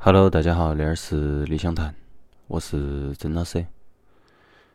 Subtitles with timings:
[0.00, 1.92] Hello，大家好，这儿是理想谈，
[2.46, 3.66] 我是曾老师。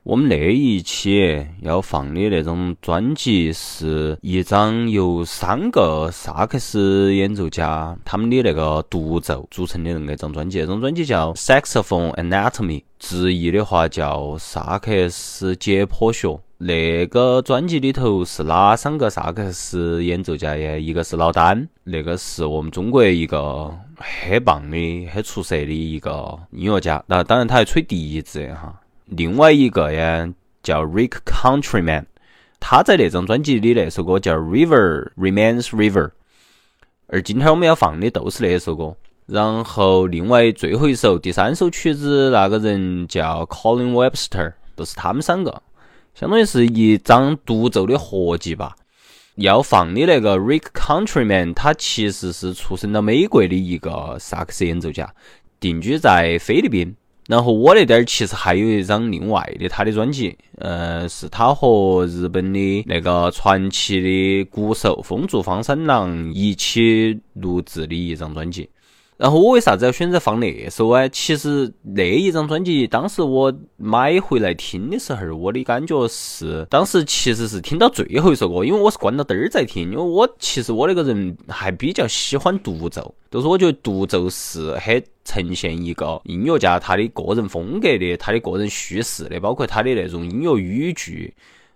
[0.03, 16.37] 我们那一期要放的那种专辑是一张由三个萨克斯演奏家他们的那个独奏组成的那个张专辑，这张专辑叫《Saxophone Anatomy》，直译的话叫萨克斯解剖学。
[16.65, 20.77] 那个专辑里头是哪三个萨克斯演奏家呀？
[20.77, 27.03] 一个是老丹，那个是我们中国一个很棒的、很出色的一个音乐家。
[27.05, 28.73] 那当然他还吹笛子哈。
[29.07, 30.25] 另外一个呀
[30.61, 32.05] 叫 Rick Countryman，
[32.61, 36.11] 他在那张专辑里那首歌叫 River Remains River。
[37.07, 38.95] 而今天我们要放的都是那首歌。
[39.25, 45.61] 然后另外最后一首、第三首曲子那个人叫 Colin Webster，都是他们三个。
[46.13, 48.75] 相当于是一张独奏的合集吧。
[49.35, 55.11] 要放的那个 Rick Countryman，他其实是出生到美国的一个萨克斯演奏家，
[55.59, 56.95] 定居在菲律宾。
[57.27, 68.69] 然后我那点儿其实还有一张另外的他的专辑，呃，是他和日本的那个传奇的鼓手风竹方三郎一起录制的一张专辑。
[69.23, 71.07] 然后我为啥子要选择放那首啊？
[71.07, 91.33] 其实那一张专辑，当时我买回来听的时候，我的感觉是，当时其实是听到最后一首歌，因为我是关到灯儿在听，因为我其实我那个人还比较喜欢独奏，就是我觉得独奏是很呈现一个音乐家他的个人风格的，他的个人叙事的，包括他的那种音乐语句，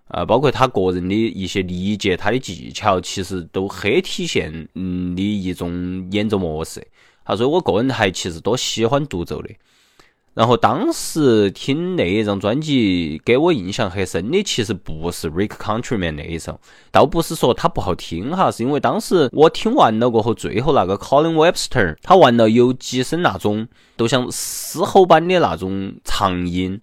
[0.09, 6.85] 啊，包括他个人的一些理解，他的技巧，其实都很体现嗯的一种演奏模式。
[7.27, 9.49] 他说：“我个人还其实多喜欢独奏的。
[10.33, 26.79] 然后当时听那一张专辑，给我印象很深的，其实不是 Rick Countryman 那一首，倒不是说它不好听哈，是因为当时我听完了过后，最后那个 Colin Webster 他玩了有几声那种，都像嘶吼般的那种长音，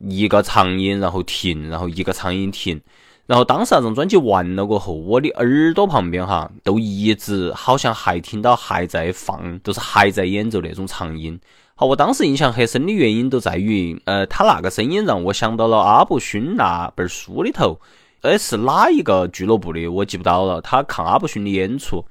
[0.00, 2.80] 一个长音然后停，然后一个长音停。”
[3.26, 11.40] 然后当时那张专辑完了过后，我的耳朵旁边哈，都一直好像还听到还在放，就是还在演奏那种长音。
[11.74, 17.80] 好，我当时印象很深的原因都在于，呃，他那个声音让我想到了阿布勋那本书里头，
[18.20, 20.60] 呃，是哪一个俱乐部的我记不到了。
[20.60, 22.04] 他看阿布勋的演出，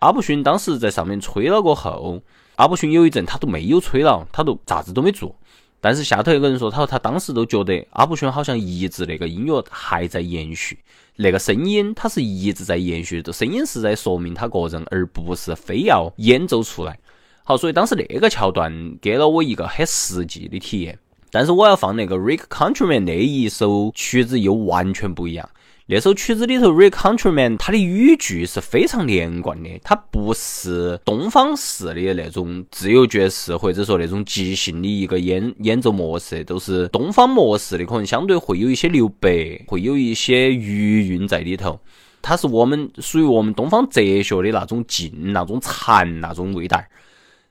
[0.00, 2.20] 阿布勋当时在上面吹了过后，
[2.56, 5.34] 阿布勋有一阵他都没有吹了，他都啥子都没做。
[5.80, 10.78] 但是下头有个人说，他说他当时都觉得阿布逊好像一直那个音乐还在延续，
[11.16, 16.98] 那个声音他是一直在延续，这，声音是在说明他个人，而不是非要演奏出来。
[17.44, 20.98] 好，所以当时那个桥段给了我一个很实际的体验。
[21.30, 25.48] 但是我要放那个 Rick Countryman 那一首曲子又完全不一样。
[25.90, 41.80] 那首曲子里头 Re Countryman》，它的语句是非常连贯的，它不是东方式的那种自由爵士，或者说那种即兴的一个演演奏模式，都是东方模式的，可能相对会有一些留白，会有一些余韵在里头。
[42.20, 46.78] 它是我们属于我们东方哲学的那种静、那种禅、那种味道。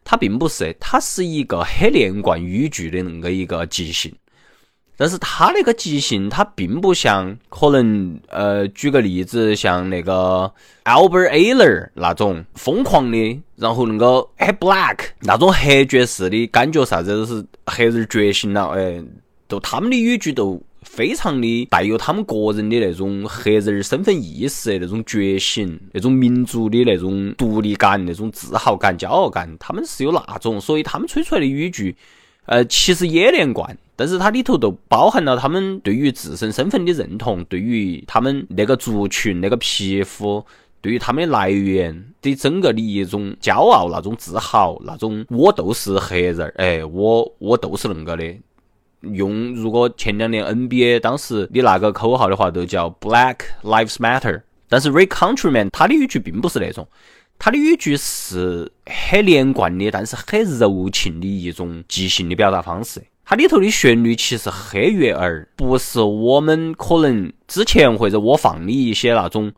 [0.04, 4.14] 它并不是，它是一个很连贯语句的那个一个即兴。
[5.00, 10.52] 但是他那个即兴，他并不像可能，呃，举个例子，像那个
[10.86, 19.00] Albert a l e r 那种疯狂的，然后那个很 black 那种黑爵士的感觉，啥子都是黑人觉醒了，哎，
[19.48, 31.96] 都他们的语句都非常的带有他们个人的那种黑人身份意识、那种觉醒、那种民族的那种独立感、那种自豪感、骄傲感，他们是有那种，所以他们吹出来的语句，
[32.48, 33.78] 呃，其实也连贯。
[33.96, 40.46] 但是它里头都包含了他们对于自身身份的认同，对于他们那个族群、那个皮肤，
[40.82, 48.36] 对于他们的来源的整个的一种骄傲、那种自豪、那种我都是黑人儿，哎，我我都是恁个的。
[49.02, 54.42] 用如果前两年 NBA 当时的那个口号的话，都叫 Black Lives Matter。
[54.70, 56.86] 但是 Ray Countryman 他的语句并不是那种，
[57.40, 63.02] 他的语句是很连贯的，但是很柔情的一种即兴的表达方式。
[63.24, 69.52] 它里头的旋律其实很悦耳，不是我们可能之前或者我放的一些那种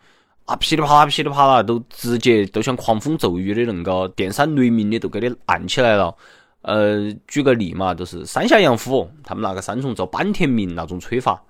[0.45, 6.15] 啊噼里啪啦噼里啪啦都直接都像狂风骤雨的那个电闪雷鸣的都给你按起来了。
[6.63, 11.41] 呃，举个例嘛，就是三下洋虎他们那个三重奏坂田明那种吹法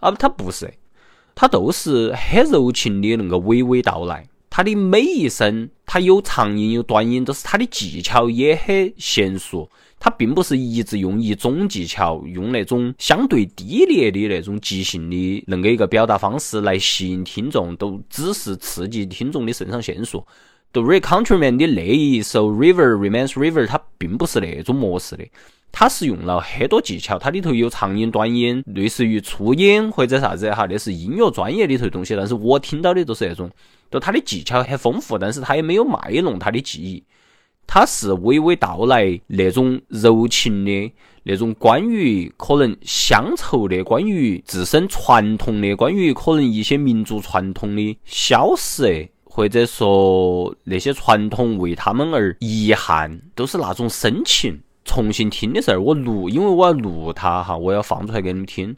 [0.00, 0.72] 啊，它不是，
[1.34, 4.26] 它都是很柔情的那个娓娓道来。
[4.58, 9.70] 它的每一声，它有长音有短音，都是它的技巧也很娴熟。
[10.00, 20.26] 他并不是一直用一种技巧，用那种相对低劣的那种即兴的那个一个表达方式来吸引听众，都只是刺激听众的肾上腺素。
[20.72, 25.24] The ReCountryman 的那一首 River Remains River，它并不是那种模式的，
[25.70, 32.16] 它是用了很多技巧，它里头有长音、短音，类似于粗音或者啥子哈，那是音乐专业里头的东西。
[32.16, 33.48] 但是我听到的都是那种，
[33.90, 37.04] 就它的技巧很丰富，但是它也没有卖弄它的技艺，
[37.66, 40.92] 它是娓娓道来那种柔情的，
[41.22, 49.08] 那种关于可能乡愁的，关于自身传统的，关于可能一些民族传统的消失。
[49.30, 54.58] 或者说那些传统为他们而遗憾，都是那种深情。
[54.84, 58.74] 重新听的时候，我录，因为我要录它哈，我要放出来给你们听，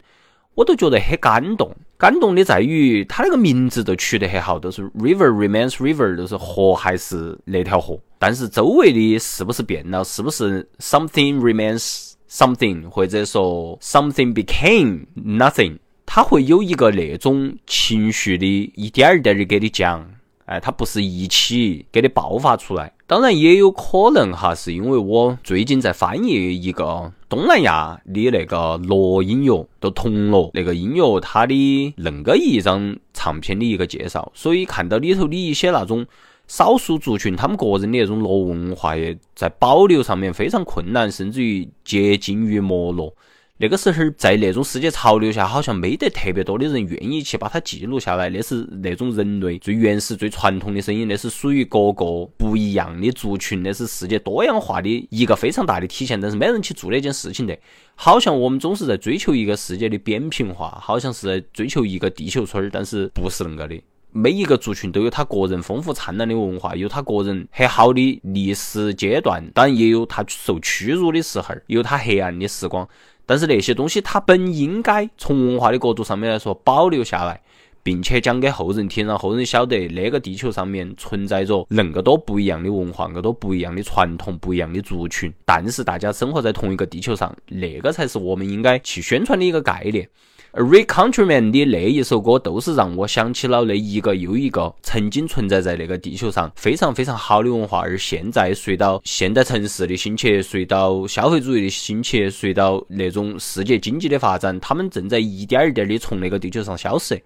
[0.60, 1.74] 我都觉得很感动。
[1.96, 7.98] 感动的在于它那个名字都取得很好，都是 River remains River，都是河还是那条河。
[8.18, 10.04] 但是周围的是不是变了？
[10.04, 15.78] 是不是 Something remains something，或者说 Something became nothing？
[16.04, 20.06] 它会有一个那种情绪的一点一点的给你讲。
[20.44, 31.55] 哎，它不是一起给你爆发出来，当然也有可能哈，是因为我最近在翻译一个东南亚的那个乐音乐，都铜锣那个音乐，它的
[31.97, 36.05] 恁个一张唱片的一个介绍，所以看到里头的一些那种
[36.49, 43.15] 少数族群，他们个人的那种乐文化也在保留上面非常困难，甚至于接近于没落。
[43.62, 48.30] 那个时候，在那种世界潮流下，好像没得特别多的人愿意去把它记录下来。
[48.30, 56.18] 那是那种人类最原始、最传统的声音，那是属于各个不一样的族群，那是世界多样化的一个非常大的体现。
[56.18, 57.54] 但是没人去做那件事情的，
[57.94, 63.78] 好像我们总是在追求一个世界的扁平化，好像是在追求一个地球村儿，但是不是恁个的。
[64.10, 72.88] 每一个族群都有他个人丰富灿烂的文化，有他个人很好的历史阶段，当然也有他受屈辱的时候，有他黑暗的时光。
[73.31, 77.41] 但是那些东西，它本应该从文化的角度上面来说保留下来，
[77.81, 85.32] 并且讲给后人听，让后人晓得那个地球上面存在着恁个多不一样的文化，恁个多不一样的传统，不一样的族群。
[85.44, 90.09] 但是大家生活在同一个地球上，那个才是我们应该去宣传的一个概念。
[90.52, 107.23] 而 recountryman 的那一首歌，都是让我想起了那一个又一个曾经存在在那个地球上非常非常好的文化，而现在随到现代城市的兴起，随到消费主义的兴起，随到那种世界经济的发展，他们正在一点一点的从那个地球上消失。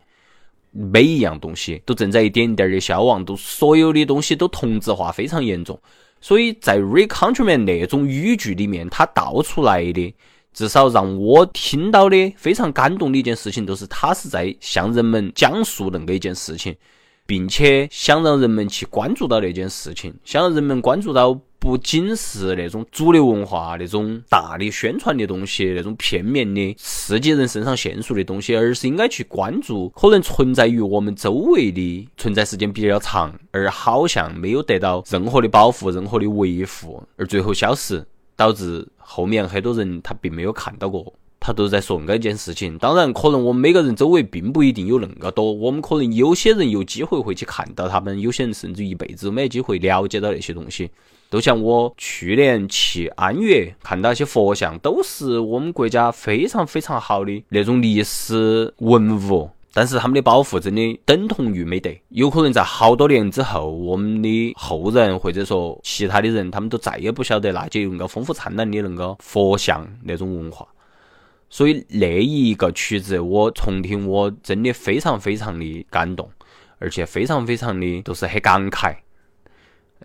[0.71, 5.81] 每一样东西都正在一点一点的消亡，都所有的东西都同质化非常严重。
[6.21, 10.15] 所以在 recountryman 那种语句里面，它道出来的。
[10.55, 16.75] 至少让我听到的非常感动的一件事情，就是他是在向人们讲述那个一件事情，
[17.27, 38.07] 并且想让人们去关注到那件事情，想让人们关注到不仅是那种主流文化那种大的宣传的东西，那种片面的刺激人肾上腺素的东西，而是应该去关注可能存在于我们周围的存在时间比较长，而好像没有得到任何的保护、任何的维护，而最后消失。
[38.37, 42.79] 导致后面很多人他并没有看到过，他都在说那一件事情。
[42.79, 50.91] 当然，可能我们每个人周围并不一定有恁个多，我们可能有些人有机会会去看到他们，有些人甚至一辈子都没机会了解到那些东西。
[51.31, 55.75] 就像我去年去安岳看到一些佛像，都是我们。
[55.75, 59.51] 国家非常非常好的那种历史文物。
[59.77, 70.65] 但是他们的保护真的等同于没得，有可能在好多年之后，我们的后人或者说其他的人，他们都再也不晓得那就那个丰富灿烂的那个佛像那种文化。
[71.51, 76.31] 所以那一个曲子我重听，我真的非常非常的感动，
[76.79, 78.95] 而且非常非常的都是很感慨。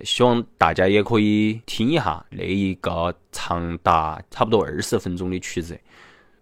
[0.01, 5.79] 希望大家也可以听一下那一个长达差不多二十分钟的曲子。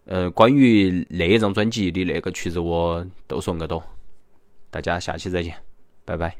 [0.08, 3.84] 呃，关于那一张专辑的那个曲子，我都说个多。
[4.70, 5.56] 大家下期再见，
[6.06, 6.36] 拜拜。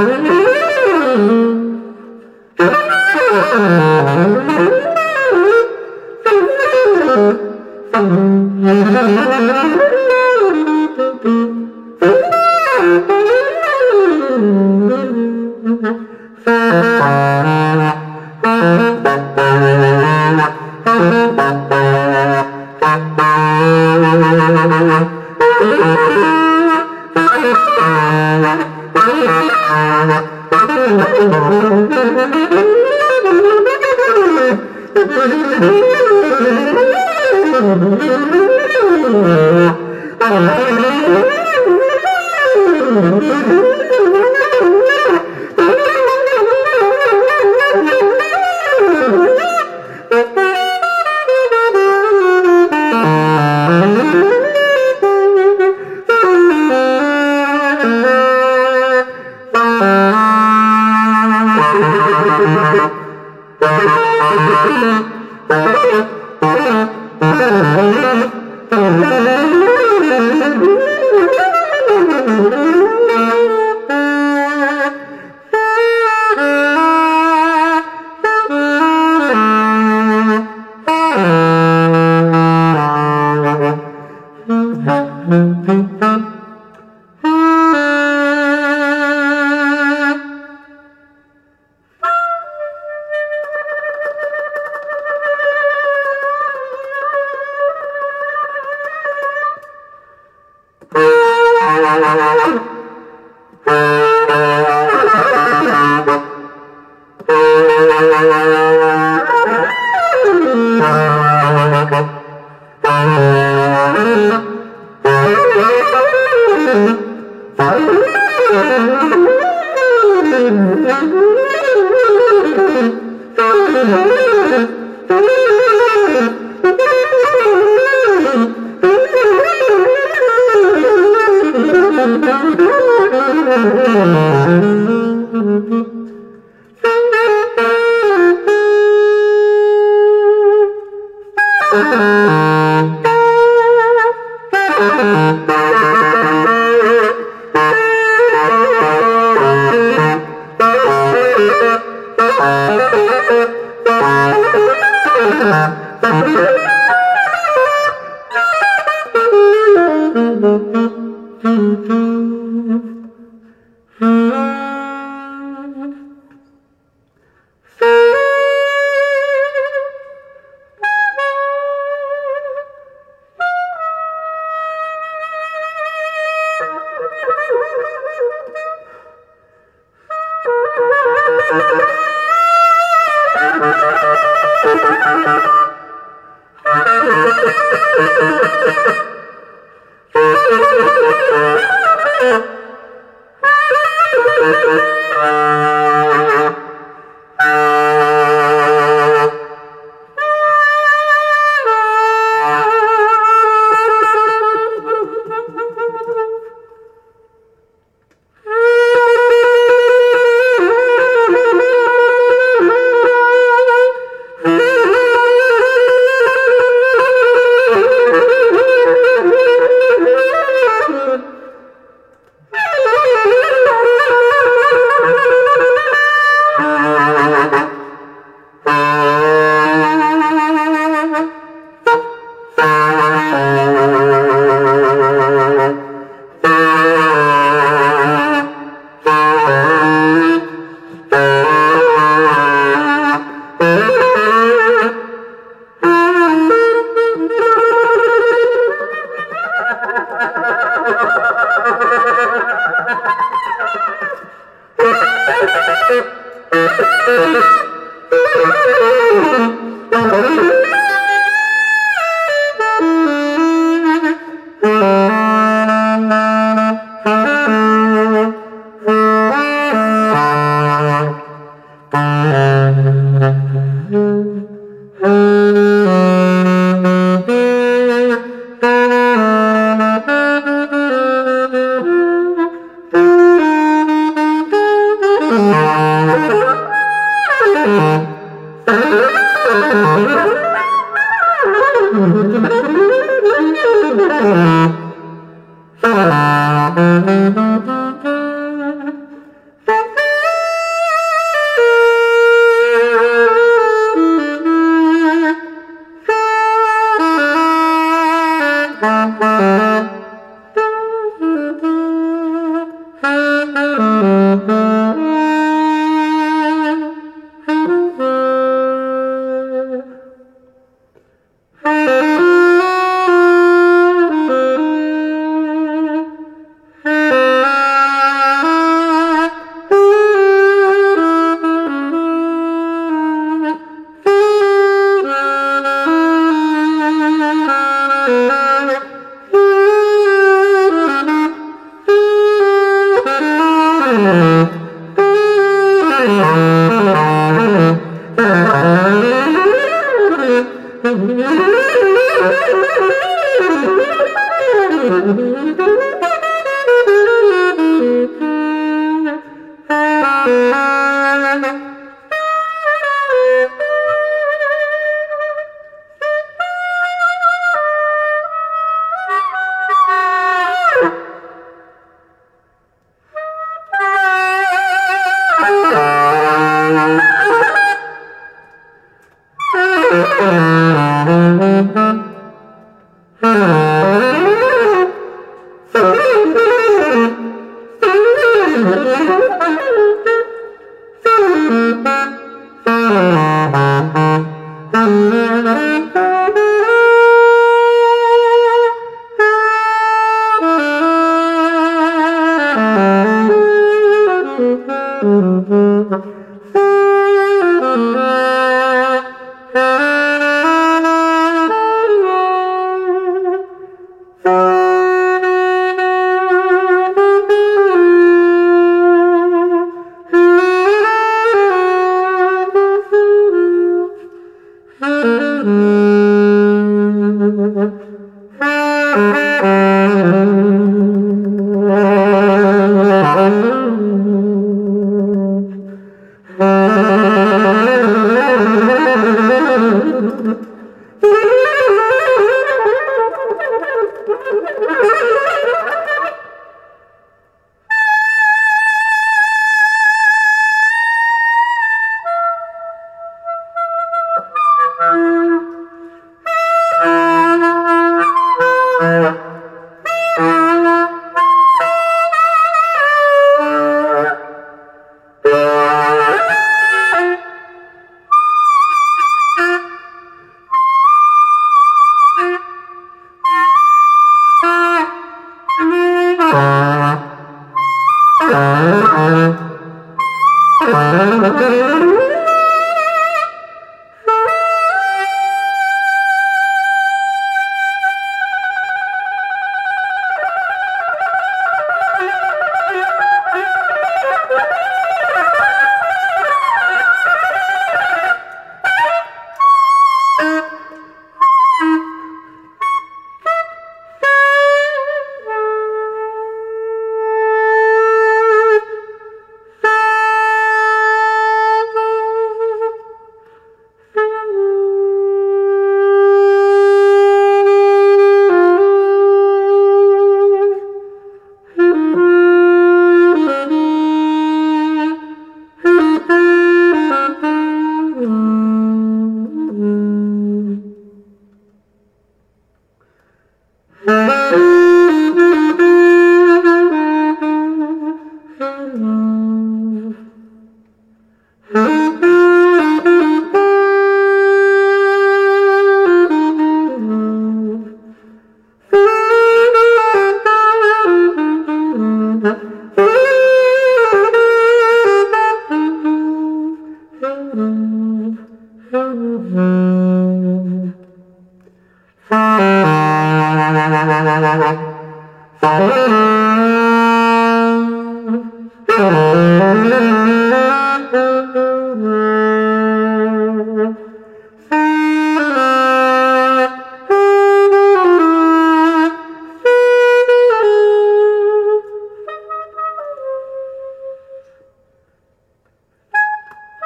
[0.00, 0.34] Oh,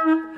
[0.05, 0.37] Thank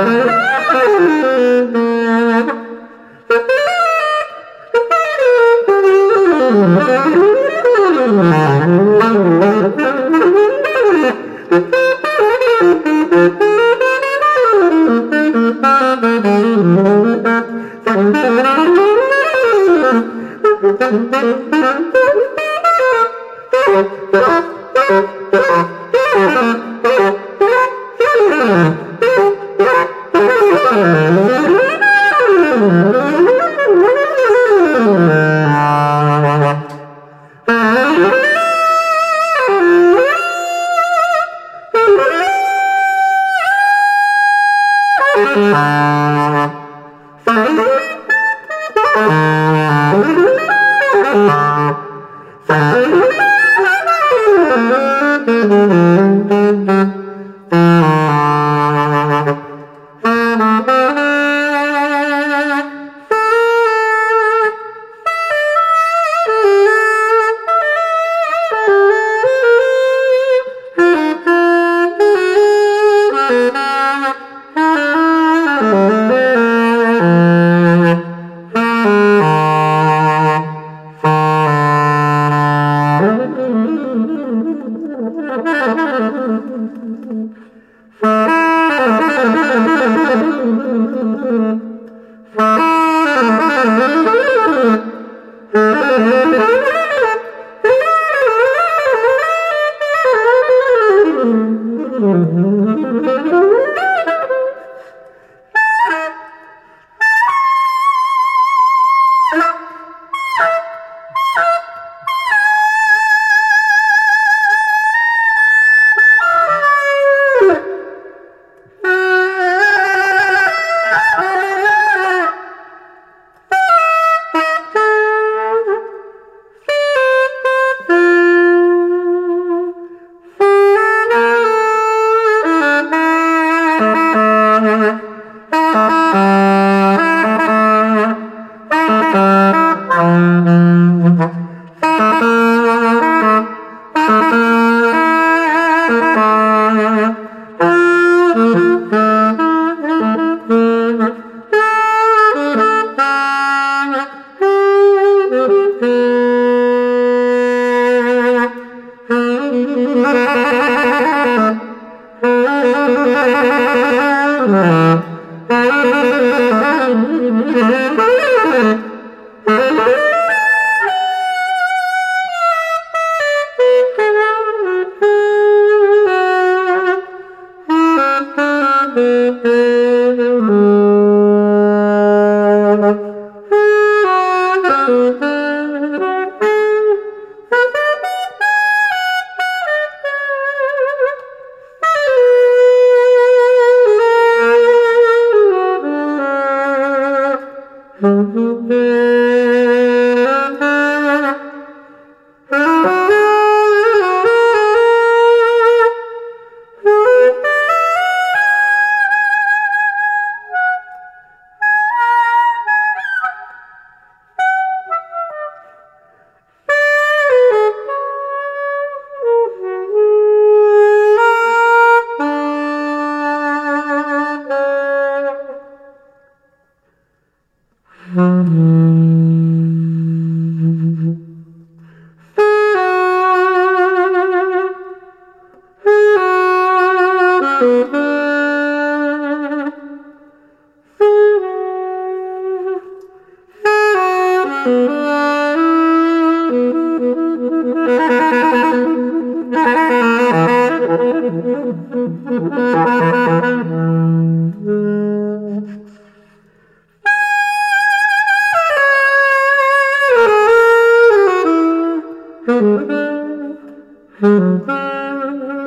[0.00, 0.05] you.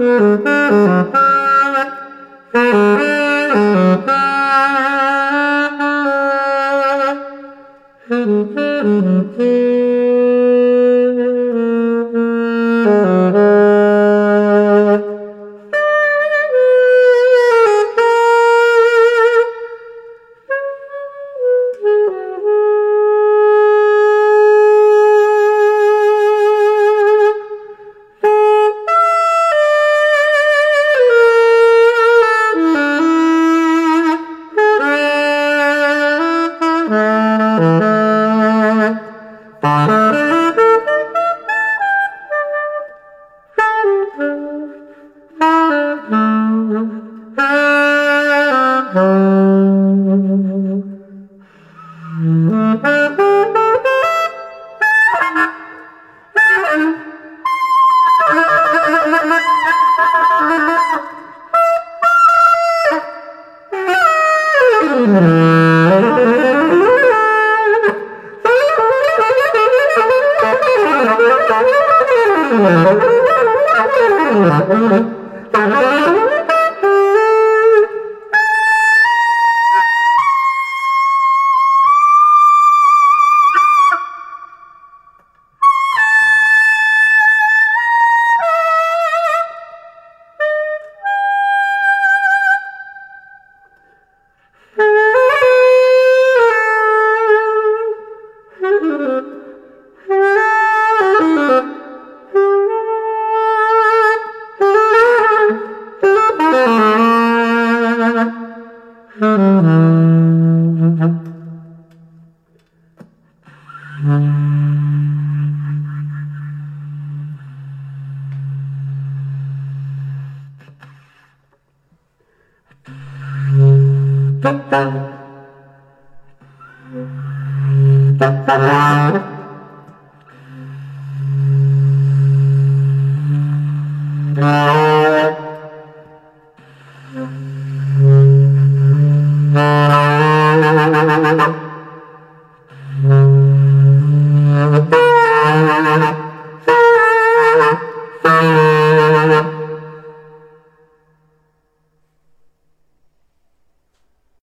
[0.09, 0.78] Música